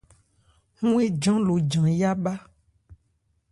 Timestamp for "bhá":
2.23-2.33